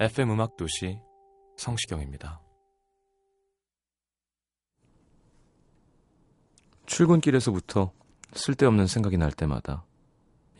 FM 0.00 0.30
음악 0.30 0.56
도시 0.56 1.00
성시경입니다. 1.56 2.40
출근길에서부터 6.86 7.90
쓸데없는 8.32 8.86
생각이 8.86 9.16
날 9.16 9.32
때마다 9.32 9.84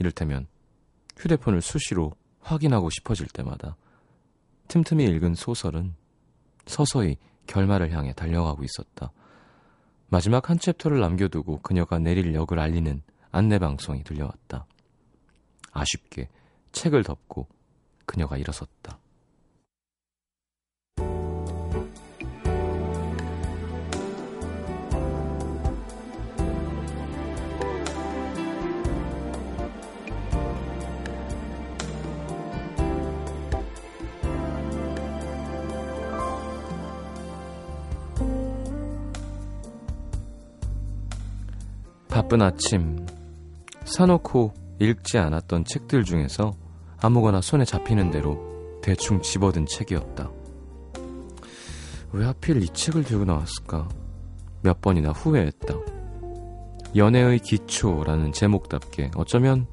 이를테면 0.00 0.48
휴대폰을 1.16 1.62
수시로 1.62 2.14
확인하고 2.40 2.90
싶어질 2.90 3.28
때마다 3.28 3.76
틈틈이 4.66 5.04
읽은 5.04 5.36
소설은 5.36 5.94
서서히 6.66 7.16
결말을 7.46 7.92
향해 7.92 8.12
달려가고 8.14 8.64
있었다. 8.64 9.12
마지막 10.08 10.50
한 10.50 10.58
챕터를 10.58 10.98
남겨두고 10.98 11.60
그녀가 11.60 12.00
내릴 12.00 12.34
역을 12.34 12.58
알리는 12.58 13.02
안내방송이 13.30 14.02
들려왔다. 14.02 14.66
아쉽게 15.70 16.28
책을 16.72 17.04
덮고 17.04 17.46
그녀가 18.04 18.36
일어섰다. 18.36 18.98
바쁜 42.28 42.42
아침 42.42 43.06
사놓고 43.84 44.52
읽지 44.80 45.16
않았던 45.16 45.64
책들 45.64 46.04
중에서 46.04 46.52
아무거나 47.00 47.40
손에 47.40 47.64
잡히는 47.64 48.10
대로 48.10 48.38
대충 48.82 49.22
집어든 49.22 49.64
책이었다. 49.64 50.30
왜 52.12 52.26
하필 52.26 52.62
이 52.62 52.68
책을 52.68 53.04
들고 53.04 53.24
나왔을까? 53.24 53.88
몇 54.60 54.82
번이나 54.82 55.12
후회했다. 55.12 55.74
연애의 56.94 57.38
기초라는 57.38 58.32
제목답게 58.32 59.12
어쩌면 59.16 59.66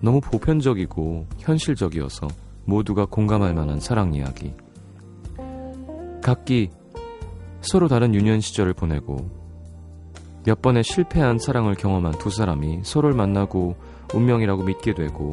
너무 0.00 0.20
보편적이고 0.20 1.26
현실적이어서 1.38 2.28
모두가 2.64 3.06
공감할 3.06 3.54
만한 3.54 3.80
사랑 3.80 4.14
이야기. 4.14 4.54
각기 6.22 6.70
서로 7.60 7.88
다른 7.88 8.14
유년 8.14 8.40
시절을 8.40 8.72
보내고 8.72 9.41
몇 10.44 10.60
번의 10.60 10.82
실패한 10.82 11.38
사랑을 11.38 11.74
경험한 11.74 12.18
두 12.18 12.30
사람이 12.30 12.80
서로를 12.82 13.16
만나고 13.16 13.76
운명이라고 14.12 14.64
믿게 14.64 14.94
되고 14.94 15.30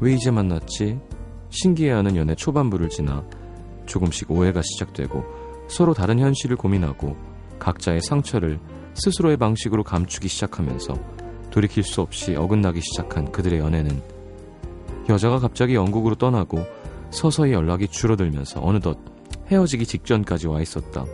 왜 0.00 0.14
이제 0.14 0.30
만났지? 0.30 0.98
신기해하는 1.50 2.16
연애 2.16 2.34
초반부를 2.34 2.88
지나 2.88 3.24
조금씩 3.86 4.30
오해가 4.30 4.62
시작되고 4.62 5.24
서로 5.68 5.92
다른 5.92 6.18
현실을 6.18 6.56
고민하고 6.56 7.16
각자의 7.58 8.00
상처를 8.00 8.58
스스로의 8.94 9.36
방식으로 9.36 9.82
감추기 9.82 10.28
시작하면서 10.28 10.94
돌이킬 11.50 11.82
수 11.82 12.00
없이 12.00 12.34
어긋나기 12.34 12.80
시작한 12.80 13.30
그들의 13.30 13.58
연애는 13.58 14.00
여자가 15.08 15.38
갑자기 15.38 15.74
영국으로 15.74 16.14
떠나고 16.14 16.64
서서히 17.10 17.52
연락이 17.52 17.88
줄어들면서 17.88 18.60
어느덧 18.62 18.98
헤어지기 19.50 19.86
직전까지 19.86 20.46
와 20.48 20.60
있었다. 20.60 21.04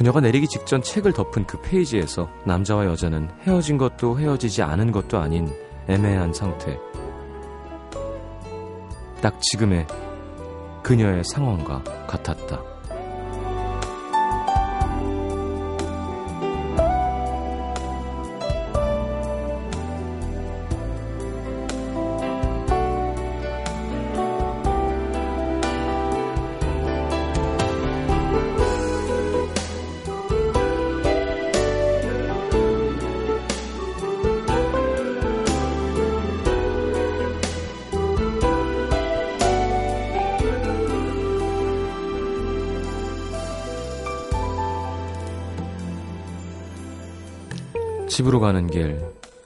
그녀가 0.00 0.18
내리기 0.18 0.48
직전 0.48 0.80
책을 0.80 1.12
덮은 1.12 1.46
그 1.46 1.60
페이지에서 1.60 2.26
남자와 2.46 2.86
여자는 2.86 3.28
헤어진 3.42 3.76
것도 3.76 4.18
헤어지지 4.18 4.62
않은 4.62 4.92
것도 4.92 5.18
아닌 5.18 5.46
애매한 5.88 6.32
상태. 6.32 6.78
딱 9.20 9.38
지금의 9.42 9.86
그녀의 10.82 11.22
상황과 11.24 11.82
같았다. 12.06 12.69
집으로 48.20 48.38
가는 48.38 48.66
길, 48.66 49.00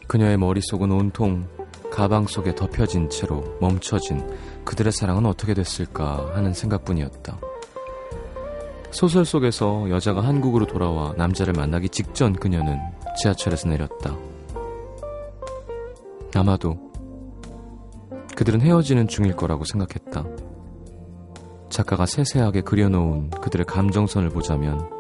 그녀의 0.09 0.37
머릿속은 0.37 0.91
온통 0.91 1.47
가방 1.93 2.27
속에 2.27 2.57
덮여진 2.57 3.09
채로 3.09 3.57
멈춰진 3.61 4.21
그들의 4.65 4.91
사랑은 4.93 5.27
어떻게 5.27 5.55
됐을까 5.55 6.33
하는 6.35 6.53
생각뿐이었다. 6.53 7.39
소설 8.91 9.25
속에서 9.25 9.89
여자가 9.91 10.23
한국으로 10.23 10.67
돌아와 10.67 11.15
남자를 11.17 11.53
만나기 11.53 11.89
직전 11.89 12.33
그녀는 12.33 12.81
지하철에서 13.21 13.69
내렸다. 13.69 14.17
아마도 16.35 16.77
그들은 18.35 18.61
헤어지는 18.61 19.07
중일 19.07 19.37
거라고 19.37 19.65
생각했다. 19.65 20.25
작가가 21.71 22.07
세세하게 22.07 22.63
그려놓은 22.63 23.31
그들의 23.31 23.67
감정선을 23.67 24.31
보자면 24.31 24.91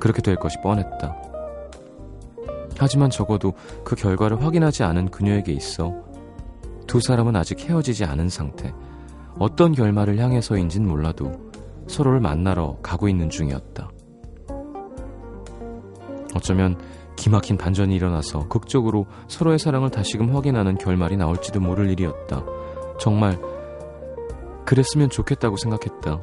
그렇게 0.00 0.22
될 0.22 0.34
것이 0.34 0.56
뻔했다. 0.60 1.31
하지만 2.82 3.10
적어도 3.10 3.52
그 3.84 3.94
결과를 3.94 4.42
확인하지 4.42 4.82
않은 4.82 5.10
그녀에게 5.12 5.52
있어 5.52 5.94
두 6.88 7.00
사람은 7.00 7.36
아직 7.36 7.60
헤어지지 7.60 8.04
않은 8.04 8.28
상태. 8.28 8.74
어떤 9.38 9.70
결말을 9.70 10.18
향해서인진 10.18 10.88
몰라도 10.88 11.30
서로를 11.86 12.18
만나러 12.18 12.78
가고 12.82 13.08
있는 13.08 13.30
중이었다. 13.30 13.88
어쩌면 16.34 16.76
기막힌 17.14 17.56
반전이 17.56 17.94
일어나서 17.94 18.48
극적으로 18.48 19.06
서로의 19.28 19.60
사랑을 19.60 19.90
다시금 19.90 20.34
확인하는 20.34 20.76
결말이 20.76 21.16
나올지도 21.16 21.60
모를 21.60 21.88
일이었다. 21.88 22.44
정말 22.98 23.38
그랬으면 24.66 25.08
좋겠다고 25.08 25.56
생각했다. 25.56 26.20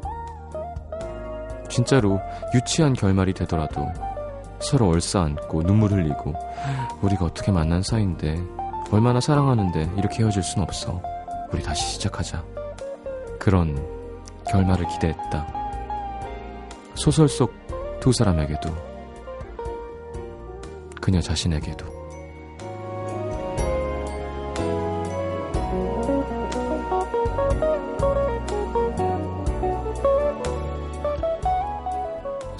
진짜로 1.69 2.19
유치한 2.53 2.91
결말이 2.91 3.33
되더라도 3.33 3.87
서로 4.61 4.89
얼싸안고 4.89 5.63
눈물 5.63 5.91
흘리고 5.91 6.33
우리가 7.01 7.25
어떻게 7.25 7.51
만난 7.51 7.81
사이인데 7.81 8.41
얼마나 8.91 9.19
사랑하는데 9.21 9.91
이렇게 9.97 10.23
헤어질 10.23 10.43
순 10.43 10.61
없어. 10.63 11.01
우리 11.51 11.63
다시 11.63 11.93
시작하자. 11.93 12.43
그런 13.39 13.81
결말을 14.47 14.87
기대했다. 14.87 15.47
소설 16.95 17.27
속 17.29 17.59
두 17.99 18.13
사람에게도 18.13 18.69
그녀 21.01 21.19
자신에게도 21.21 21.85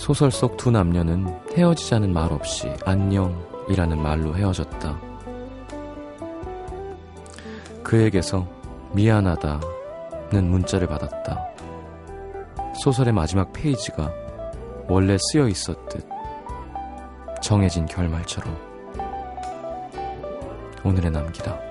소설 0.10 0.32
속 0.32 0.58
두 0.58 0.72
남녀는 0.72 1.28
헤어지자는 1.56 2.12
말 2.12 2.34
없이 2.34 2.68
안녕이라는 2.84 4.02
말로 4.02 4.36
헤어졌다. 4.36 5.00
그에게서 7.84 8.48
미안하다는 8.94 10.50
문자를 10.50 10.88
받았다. 10.88 11.50
소설의 12.82 13.14
마지막 13.14 13.54
페이지가 13.54 14.12
원래 14.88 15.16
쓰여 15.32 15.48
있었듯 15.48 16.04
정해진 17.44 17.86
결말처럼 17.86 18.58
오늘의 20.84 21.12
남기다. 21.12 21.69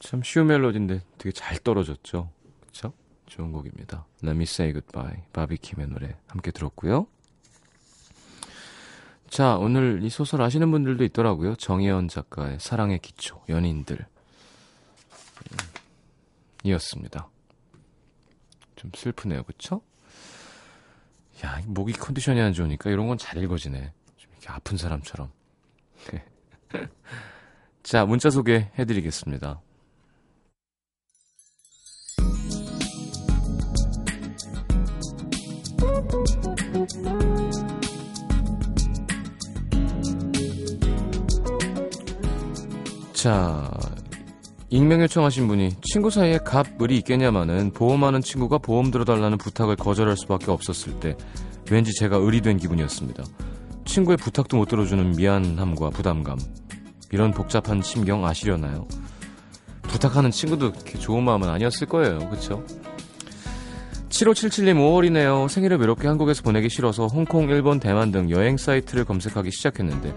참 0.00 0.22
쉬운 0.22 0.46
멜로디인데 0.46 1.00
되게 1.18 1.32
잘 1.32 1.58
떨어졌죠. 1.58 2.30
그쵸? 2.66 2.92
좋은 3.26 3.52
곡입니다. 3.52 4.06
Let 4.22 4.36
Me 4.36 4.42
Say 4.44 4.72
Goodbye, 4.72 5.24
바비킴의 5.32 5.88
노래 5.88 6.16
함께 6.28 6.50
들었고요. 6.50 7.06
자, 9.28 9.56
오늘 9.56 10.02
이 10.02 10.08
소설 10.08 10.40
아시는 10.40 10.70
분들도 10.70 11.04
있더라고요. 11.04 11.56
정혜연 11.56 12.08
작가의 12.08 12.58
사랑의 12.60 12.98
기초, 13.00 13.42
연인들. 13.48 13.98
음, 13.98 15.56
이었습니다. 16.64 17.28
좀 18.76 18.90
슬프네요, 18.94 19.42
그쵸? 19.42 19.82
야, 21.44 21.60
목이 21.66 21.92
컨디션이 21.92 22.40
안 22.40 22.52
좋으니까 22.52 22.90
이런 22.90 23.06
건 23.06 23.18
잘 23.18 23.42
읽어지네. 23.42 23.92
좀 24.16 24.30
이렇게 24.32 24.48
아픈 24.48 24.76
사람처럼. 24.78 25.30
자, 27.82 28.06
문자 28.06 28.30
소개해드리겠습니다. 28.30 29.60
자, 43.18 43.68
익명 44.70 45.02
요청하신 45.02 45.48
분이 45.48 45.70
친구 45.82 46.08
사이에 46.08 46.38
갑을이 46.38 46.98
있겠냐마는 46.98 47.72
보험하는 47.72 48.20
친구가 48.20 48.58
보험 48.58 48.92
들어달라는 48.92 49.38
부탁을 49.38 49.74
거절할 49.74 50.16
수밖에 50.16 50.52
없었을 50.52 51.00
때 51.00 51.16
왠지 51.68 51.92
제가 51.98 52.24
을이 52.24 52.42
된 52.42 52.58
기분이었습니다. 52.58 53.24
친구의 53.86 54.18
부탁도 54.18 54.56
못 54.56 54.68
들어주는 54.68 55.16
미안함과 55.16 55.90
부담감 55.90 56.38
이런 57.10 57.32
복잡한 57.32 57.82
심경 57.82 58.24
아시려나요? 58.24 58.86
부탁하는 59.82 60.30
친구도 60.30 60.70
그렇게 60.70 60.96
좋은 60.96 61.24
마음은 61.24 61.48
아니었을 61.48 61.88
거예요. 61.88 62.20
그쵸? 62.30 62.64
7577님 64.10 64.76
5월이네요. 64.76 65.48
생일을 65.48 65.78
외롭게 65.78 66.06
한국에서 66.06 66.44
보내기 66.44 66.68
싫어서 66.68 67.08
홍콩, 67.08 67.48
일본, 67.50 67.80
대만 67.80 68.12
등 68.12 68.30
여행 68.30 68.56
사이트를 68.56 69.04
검색하기 69.04 69.50
시작했는데 69.50 70.14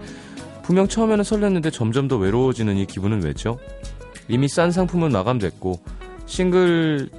분명 0.72 0.88
처음에는 0.88 1.22
설렜는데 1.22 1.70
점점 1.70 2.08
더 2.08 2.16
외로워지는 2.16 2.78
이 2.78 2.86
기분은 2.86 3.22
왜죠? 3.22 3.58
이미 4.26 4.48
싼 4.48 4.70
상품은 4.70 5.12
마감됐고 5.12 5.78
싱글 6.24 7.10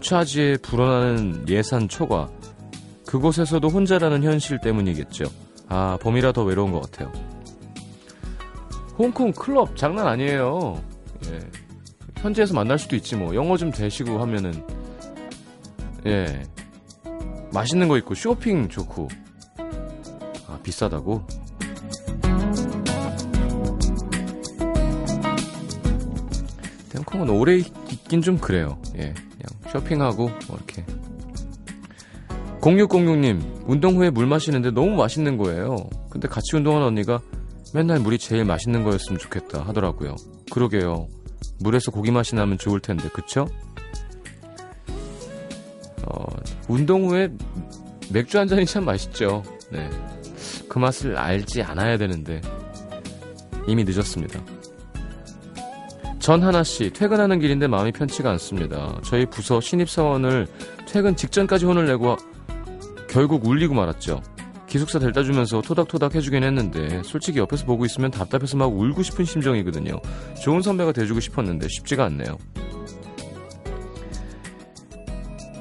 차지에 0.00 0.58
불어나는 0.58 1.48
예산 1.48 1.88
초과 1.88 2.30
그곳에서도 3.04 3.66
혼자라는 3.68 4.22
현실 4.22 4.60
때문이겠죠. 4.60 5.24
아 5.66 5.98
봄이라 6.00 6.30
더 6.30 6.44
외로운 6.44 6.70
것 6.70 6.82
같아요. 6.82 7.12
홍콩 8.96 9.32
클럽 9.32 9.76
장난 9.76 10.06
아니에요. 10.06 10.80
예. 11.26 11.40
현지에서 12.18 12.54
만날 12.54 12.78
수도 12.78 12.94
있지 12.94 13.16
뭐 13.16 13.34
영어 13.34 13.56
좀 13.56 13.72
되시고 13.72 14.20
하면은 14.20 14.64
예 16.06 16.44
맛있는 17.52 17.88
거 17.88 17.98
있고 17.98 18.14
쇼핑 18.14 18.68
좋고 18.68 19.08
아 20.46 20.56
비싸다고 20.62 21.41
홍콩은 27.22 27.30
오래 27.30 27.56
있긴 27.56 28.22
좀 28.22 28.38
그래요. 28.38 28.78
예, 28.96 29.14
그냥 29.14 29.72
쇼핑하고 29.72 30.28
뭐 30.48 30.56
이렇게. 30.56 30.84
0606님, 32.60 33.64
운동 33.66 33.96
후에 33.96 34.10
물 34.10 34.26
마시는데 34.26 34.70
너무 34.70 34.96
맛있는 34.96 35.36
거예요. 35.36 35.76
근데 36.10 36.28
같이 36.28 36.54
운동하는 36.54 36.86
언니가 36.86 37.20
맨날 37.74 37.98
물이 37.98 38.18
제일 38.18 38.44
맛있는 38.44 38.84
거였으면 38.84 39.18
좋겠다 39.18 39.62
하더라고요. 39.62 40.14
그러게요. 40.50 41.08
물에서 41.60 41.90
고기 41.90 42.10
맛이 42.10 42.34
나면 42.34 42.58
좋을 42.58 42.80
텐데, 42.80 43.08
그쵸? 43.08 43.46
어, 46.06 46.24
운동 46.68 47.08
후에 47.08 47.30
맥주 48.12 48.38
한 48.38 48.46
잔이 48.46 48.66
참 48.66 48.84
맛있죠. 48.84 49.42
네. 49.70 49.88
그 50.68 50.78
맛을 50.78 51.16
알지 51.16 51.62
않아야 51.62 51.98
되는데, 51.98 52.40
이미 53.66 53.84
늦었습니다. 53.84 54.40
전 56.22 56.40
하나 56.44 56.62
씨, 56.62 56.90
퇴근하는 56.90 57.40
길인데 57.40 57.66
마음이 57.66 57.90
편치가 57.90 58.30
않습니다. 58.30 58.96
저희 59.02 59.26
부서 59.26 59.60
신입 59.60 59.90
사원을 59.90 60.46
퇴근 60.86 61.16
직전까지 61.16 61.64
혼을 61.64 61.86
내고 61.86 62.16
결국 63.10 63.44
울리고 63.44 63.74
말았죠. 63.74 64.22
기숙사 64.68 65.00
델다 65.00 65.24
주면서 65.24 65.60
토닥토닥 65.60 66.14
해주긴 66.14 66.44
했는데 66.44 67.02
솔직히 67.02 67.40
옆에서 67.40 67.66
보고 67.66 67.84
있으면 67.84 68.12
답답해서 68.12 68.56
막 68.56 68.66
울고 68.66 69.02
싶은 69.02 69.24
심정이거든요. 69.24 70.00
좋은 70.40 70.62
선배가 70.62 70.92
돼주고 70.92 71.18
싶었는데 71.18 71.66
쉽지가 71.68 72.04
않네요. 72.04 72.38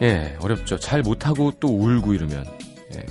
예, 0.04 0.38
어렵죠. 0.42 0.78
잘 0.78 1.02
못하고 1.02 1.52
또 1.60 1.70
울고 1.70 2.14
이러면. 2.14 2.46
예. 2.94 3.06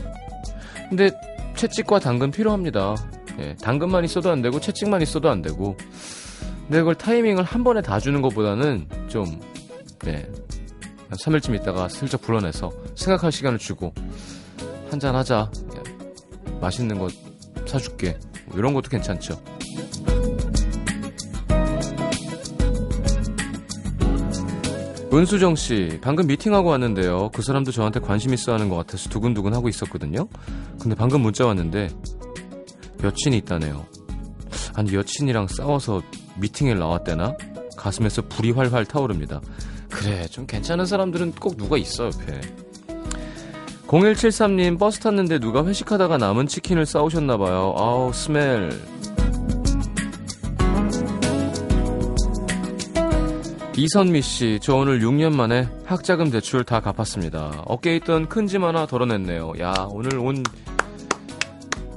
근데 0.88 1.10
채찍과 1.56 1.98
당근 1.98 2.30
필요합니다. 2.30 2.94
예, 3.40 3.56
당근만 3.60 4.04
있어도 4.04 4.30
안 4.30 4.40
되고 4.40 4.60
채찍만 4.60 5.02
있어도 5.02 5.28
안 5.28 5.42
되고 5.42 5.76
근데 6.70 6.82
그걸 6.82 6.94
타이밍을 6.94 7.42
한 7.42 7.64
번에 7.64 7.82
다 7.82 7.98
주는 7.98 8.22
것보다는 8.22 8.86
좀, 9.08 9.40
네. 10.04 10.30
3일쯤 11.10 11.56
있다가 11.56 11.88
슬쩍 11.88 12.22
불러내서 12.22 12.70
생각할 12.94 13.32
시간을 13.32 13.58
주고, 13.58 13.92
한잔 14.88 15.16
하자. 15.16 15.50
맛있는 16.60 16.96
거 17.00 17.08
사줄게. 17.66 18.16
뭐 18.46 18.56
이런 18.56 18.72
것도 18.72 18.88
괜찮죠. 18.88 19.42
은수정 25.12 25.56
씨, 25.56 25.98
방금 26.00 26.28
미팅하고 26.28 26.68
왔는데요. 26.68 27.30
그 27.34 27.42
사람도 27.42 27.72
저한테 27.72 27.98
관심 27.98 28.32
있어 28.32 28.52
하는 28.52 28.68
것 28.68 28.76
같아서 28.76 29.10
두근두근 29.10 29.54
하고 29.54 29.68
있었거든요. 29.68 30.28
근데 30.80 30.94
방금 30.94 31.22
문자 31.22 31.46
왔는데, 31.46 31.88
여친이 33.02 33.38
있다네요. 33.38 33.86
아니, 34.76 34.94
여친이랑 34.94 35.48
싸워서 35.48 36.00
미팅에 36.40 36.74
나왔대나? 36.74 37.36
가슴에서 37.76 38.22
불이 38.22 38.50
활활 38.52 38.84
타오릅니다. 38.84 39.40
그래, 39.90 40.26
좀 40.28 40.46
괜찮은 40.46 40.86
사람들은 40.86 41.32
꼭 41.32 41.56
누가 41.56 41.76
있어, 41.76 42.06
옆에. 42.06 42.40
0173님, 43.88 44.78
버스 44.78 45.00
탔는데 45.00 45.38
누가 45.40 45.64
회식하다가 45.66 46.16
남은 46.18 46.46
치킨을 46.46 46.86
싸우셨나봐요. 46.86 47.74
아우, 47.76 48.12
스멜. 48.12 48.70
이선미 53.76 54.20
씨, 54.20 54.58
저 54.60 54.74
오늘 54.76 55.00
6년 55.00 55.34
만에 55.34 55.66
학자금 55.86 56.30
대출 56.30 56.64
다 56.64 56.80
갚았습니다. 56.80 57.62
어깨에 57.66 57.96
있던 57.96 58.28
큰 58.28 58.46
짐 58.46 58.64
하나 58.64 58.84
덜어냈네요. 58.86 59.54
야, 59.60 59.72
오늘 59.90 60.18
온 60.18 60.42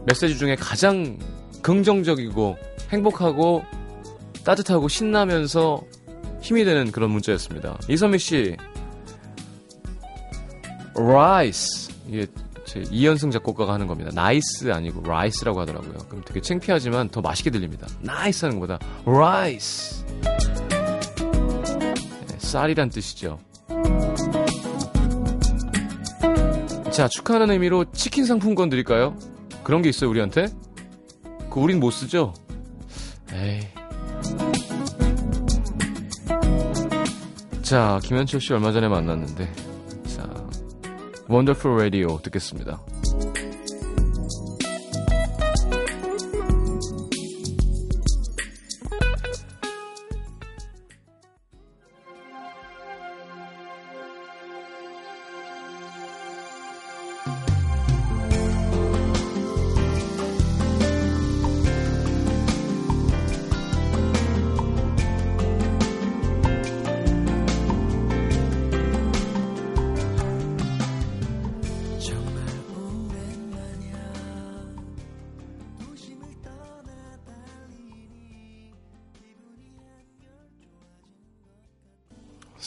메시지 0.05 0.37
중에 0.37 0.55
가장 0.55 1.17
긍정적이고 1.61 2.55
행복하고 2.91 3.63
따뜻하고 4.45 4.87
신나면서 4.87 5.83
힘이 6.41 6.65
되는 6.65 6.91
그런 6.91 7.11
문자였습니다. 7.11 7.77
이선미 7.87 8.19
씨, 8.19 8.57
Rice. 10.95 11.91
이게 12.07 12.27
제 12.65 12.83
이현승 12.91 13.31
작곡가가 13.31 13.73
하는 13.73 13.87
겁니다. 13.87 14.11
Nice 14.13 14.71
아니고 14.71 15.03
rice라고 15.07 15.59
하더라고요. 15.61 15.93
그럼 16.09 16.23
되게 16.25 16.41
창피하지만 16.41 17.09
더 17.09 17.21
맛있게 17.21 17.49
들립니다. 17.49 17.87
Nice 18.01 18.45
하는 18.45 18.59
것보다 18.59 18.79
rice. 19.05 20.05
네, 22.27 22.37
쌀이란 22.37 22.89
뜻이죠. 22.89 23.39
자, 26.91 27.07
축하하는 27.07 27.51
의미로 27.51 27.85
치킨 27.91 28.25
상품권 28.25 28.69
드릴까요? 28.69 29.17
그런 29.63 29.81
게 29.81 29.89
있어요, 29.89 30.09
우리한테? 30.09 30.47
그 31.49 31.59
우린 31.59 31.79
못 31.79 31.91
쓰죠? 31.91 32.33
에이. 33.31 33.61
자, 37.73 37.99
김현철 38.03 38.39
씨 38.39 38.53
얼마 38.53 38.71
전에 38.71 38.87
만났는데. 38.87 39.51
자, 40.15 40.29
원더풀 41.27 41.75
라디오 41.75 42.21
듣겠습니다. 42.21 42.79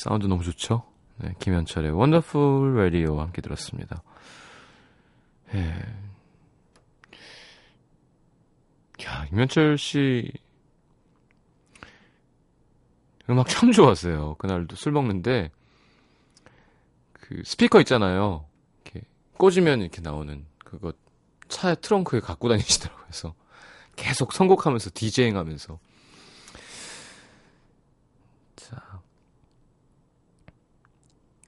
사운드 0.07 0.27
너무 0.27 0.45
좋죠? 0.45 0.85
네, 1.17 1.35
김현철의 1.41 1.91
Wonderful 1.91 2.77
Radio 2.77 3.21
함께 3.21 3.43
들었습니다. 3.43 4.05
예. 5.53 5.85
야, 9.05 9.25
김현철 9.29 9.77
씨 9.79 10.33
음악 13.29 13.49
참 13.49 13.73
좋았어요. 13.73 14.37
그날도 14.37 14.77
술 14.77 14.93
먹는데 14.93 15.51
그 17.13 17.43
스피커 17.45 17.81
있잖아요. 17.81 18.47
이렇게 18.85 19.05
꽂으면 19.39 19.81
이렇게 19.81 20.01
나오는 20.03 20.47
그거 20.59 20.93
차 21.49 21.75
트렁크에 21.75 22.21
갖고 22.21 22.49
다니시더라고요. 22.49 23.07
그래서 23.07 23.35
계속 23.97 24.33
선곡하면서 24.33 24.91
디제잉 24.95 25.37
하면서 25.37 25.81
자 28.55 28.97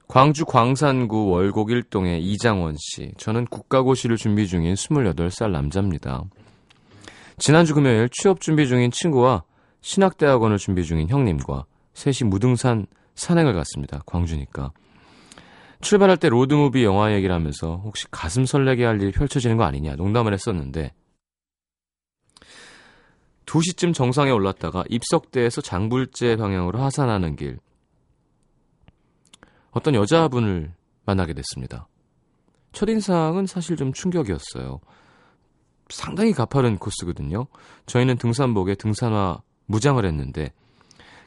광주 0.09 0.43
광산구 0.43 1.29
월곡 1.29 1.69
일동의 1.69 2.23
이장원 2.23 2.75
씨. 2.79 3.11
저는 3.17 3.45
국가고시를 3.45 4.17
준비 4.17 4.47
중인 4.47 4.73
28살 4.73 5.51
남자입니다. 5.51 6.23
지난주 7.37 7.75
금요일 7.75 8.09
취업 8.11 8.41
준비 8.41 8.67
중인 8.67 8.89
친구와 8.89 9.43
신학대학원을 9.81 10.57
준비 10.57 10.83
중인 10.83 11.09
형님과 11.09 11.65
셋이 11.93 12.27
무등산 12.27 12.87
산행을 13.13 13.53
갔습니다. 13.53 14.01
광주니까. 14.07 14.71
출발할 15.81 16.17
때 16.17 16.27
로드무비 16.27 16.83
영화 16.83 17.13
얘기를 17.13 17.33
하면서 17.35 17.79
혹시 17.85 18.07
가슴 18.09 18.47
설레게 18.47 18.85
할 18.85 18.99
일이 18.99 19.11
펼쳐지는 19.11 19.57
거 19.57 19.63
아니냐 19.63 19.95
농담을 19.95 20.33
했었는데 20.33 20.91
2시쯤 23.45 23.93
정상에 23.93 24.31
올랐다가 24.31 24.83
입석대에서 24.89 25.61
장불제 25.61 26.37
방향으로 26.37 26.79
하산하는 26.79 27.35
길 27.35 27.59
어떤 29.71 29.95
여자분을 29.95 30.73
만나게 31.05 31.33
됐습니다. 31.33 31.87
첫인상은 32.71 33.45
사실 33.45 33.75
좀 33.75 33.93
충격이었어요. 33.93 34.79
상당히 35.89 36.33
가파른 36.33 36.77
코스거든요. 36.77 37.47
저희는 37.87 38.17
등산복에 38.17 38.75
등산화 38.75 39.41
무장을 39.65 40.03
했는데 40.03 40.51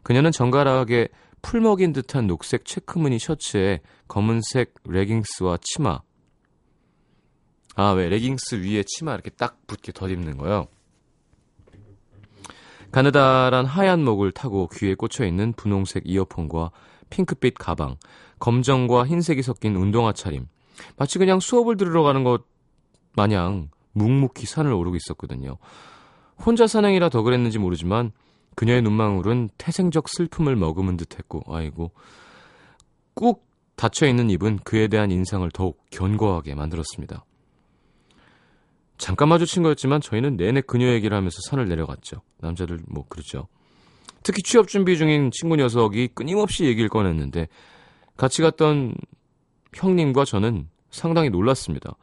그녀는 0.03 0.31
정갈하게 0.31 1.09
풀 1.43 1.61
먹인 1.61 1.93
듯한 1.93 2.29
녹색 2.29 2.65
체크무늬 2.65 3.19
셔츠에 3.19 3.81
검은색 4.07 4.75
레깅스와 4.85 5.59
치마. 5.61 6.01
아, 7.75 7.91
왜 7.91 8.09
레깅스 8.09 8.57
위에 8.63 8.85
치마 8.87 9.15
이렇게 9.15 9.31
딱 9.31 9.67
붙게 9.67 9.93
덧입는 9.93 10.39
거요. 10.39 10.67
가느다란 12.93 13.65
하얀 13.65 14.05
목을 14.05 14.33
타고 14.33 14.69
귀에 14.69 14.95
꽂혀 14.95 15.25
있는 15.25 15.53
분홍색 15.55 16.03
이어폰과 16.07 16.71
핑크빛 17.09 17.55
가방, 17.55 17.97
검정과 18.43 19.07
흰색이 19.07 19.41
섞인 19.43 19.77
운동화 19.77 20.13
차림. 20.13 20.49
마치 20.97 21.21
그냥 21.21 21.39
수업을 21.39 21.77
들으러 21.77 22.03
가는 22.03 22.25
것 22.25 22.43
마냥 23.15 23.69
묵묵히 23.93 24.47
산을 24.47 24.73
오르고 24.73 24.97
있었거든요. 24.97 25.59
혼자 26.45 26.67
산행이라 26.67 27.09
더 27.09 27.23
그랬는지 27.23 27.61
모르지만 27.61 28.11
그녀의 28.57 28.83
눈망울은 28.83 29.51
태생적 29.59 30.09
슬픔을 30.09 30.57
머금은 30.57 30.97
듯했고, 30.97 31.45
아이고, 31.47 31.93
꾹 33.15 33.47
닫혀 33.77 34.09
있는 34.09 34.29
입은 34.29 34.59
그에 34.65 34.89
대한 34.89 35.13
인상을 35.13 35.49
더욱 35.53 35.81
견고하게 35.91 36.57
만들었습니다. 36.57 37.25
잠깐 38.99 39.29
마주친 39.29 39.63
거였지만 39.63 40.01
저희는 40.01 40.37
내내 40.37 40.63
그녀 40.63 40.89
얘기를 40.89 41.17
하면서 41.17 41.39
산을 41.49 41.69
내려갔죠. 41.69 42.23
남자들 42.39 42.81
뭐 42.89 43.05
그렇죠. 43.09 43.47
특히 44.25 44.43
취업 44.43 44.67
준비 44.67 44.97
중인 44.97 45.31
친구 45.33 45.55
녀석이 45.55 46.09
끊임없이 46.09 46.65
얘기를 46.65 46.89
꺼냈는데 46.89 47.47
같이 48.17 48.43
갔던 48.43 48.95
형님과 49.75 50.25
저는 50.25 50.69
상당히 50.91 51.31
놀랐습니다. 51.31 51.97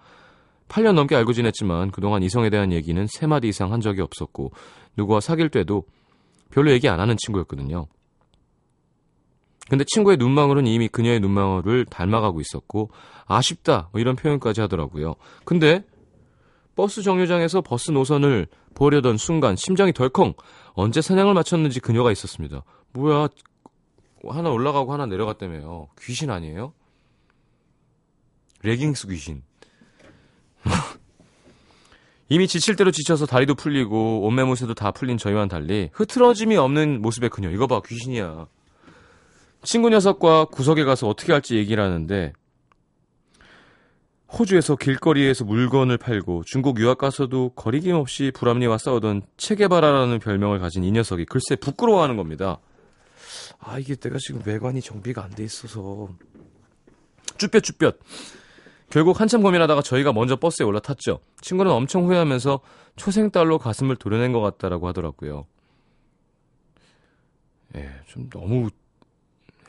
8년 0.68 0.94
넘게 0.94 1.16
알고 1.16 1.34
지냈지만 1.34 1.92
그동안 1.92 2.24
이성에 2.24 2.50
대한 2.50 2.72
얘기는 2.72 3.04
3마디 3.04 3.46
이상 3.46 3.74
한 3.74 3.82
적이 3.82 4.01
없었고 4.01 4.51
누구와 4.98 5.20
사귈 5.20 5.50
때도 5.50 5.84
별로 6.51 6.72
얘기 6.72 6.88
안 6.88 7.00
하는 7.00 7.16
친구였거든요. 7.18 7.88
근데 9.70 9.84
친구의 9.86 10.18
눈망울은 10.18 10.66
이미 10.66 10.88
그녀의 10.88 11.20
눈망울을 11.20 11.86
닮아가고 11.86 12.42
있었고 12.42 12.89
아쉽다 13.25 13.89
뭐 13.92 14.01
이런 14.01 14.16
표현까지 14.16 14.62
하더라고요. 14.62 15.16
근데 15.46 15.84
버스 16.75 17.04
정류장에서 17.04 17.62
버스 17.62 17.92
노선을 17.92 18.48
보려던 18.74 19.18
순간 19.18 19.56
심장이 19.56 19.94
덜컹 19.94 20.34
언제 20.74 21.01
사냥을 21.01 21.34
마쳤는지 21.34 21.80
그녀가 21.80 22.12
있었습니다. 22.12 22.63
뭐야 22.94 23.28
하나 24.28 24.50
올라가고 24.50 24.94
하나 24.94 25.06
내려갔다며요. 25.06 25.88
귀신 26.02 26.30
아니에요? 26.30 26.74
레깅스 28.64 29.08
귀신. 29.08 29.44
이미 32.30 32.48
지칠 32.48 32.76
대로 32.76 32.92
지쳐서 32.92 33.26
다리도 33.26 33.56
풀리고 33.56 34.26
옷매무새도 34.26 34.76
다 34.76 34.92
풀린 34.92 35.18
저희와는 35.18 35.48
달리 35.48 35.90
흐트러짐이 35.94 36.58
없는 36.58 37.02
모습의 37.02 37.30
그녀. 37.30 37.50
이거 37.50 37.68
봐 37.68 37.82
귀신이야. 37.86 38.48
친구 39.64 39.90
녀석과 39.90 40.46
구석에 40.46 40.84
가서 40.84 41.08
어떻게 41.08 41.34
할지 41.34 41.58
얘기를 41.58 41.84
하는데 41.84 42.34
호주에서 44.32 44.76
길거리에서 44.76 45.44
물건을 45.44 45.98
팔고 45.98 46.44
중국 46.46 46.80
유학 46.80 47.00
가서도 47.00 47.50
거리낌 47.56 47.96
없이 47.96 48.32
불합리와 48.34 48.78
싸우던 48.78 49.24
체게바라라는 49.38 50.20
별명을 50.20 50.60
가진 50.60 50.84
이 50.84 50.92
녀석이 50.92 51.26
글쎄 51.26 51.56
부끄러워하는 51.56 52.16
겁니다. 52.16 52.60
아 53.60 53.78
이게 53.80 53.96
내가 53.96 54.18
지금 54.20 54.42
외관이 54.46 54.82
정비가 54.82 55.24
안 55.24 55.32
돼 55.32 55.44
있어서 55.44 56.10
쭈뼛 57.38 57.62
쭈뼛 57.63 58.00
결국 58.89 59.20
한참 59.22 59.42
고민하다가 59.44 59.82
저희가 59.82 60.13
먼저 60.13 60.36
버스에 60.38 60.66
올라탔죠. 60.66 61.20
친구는 61.42 61.72
엄청 61.72 62.06
후회하면서 62.06 62.60
초생 62.96 63.30
딸로 63.30 63.60
가슴을 63.60 63.96
도려낸 63.98 64.32
것 64.34 64.42
같다라고 64.42 64.88
하더라고요. 64.88 65.46
예, 67.75 67.88
좀 68.08 68.30
너무 68.30 68.70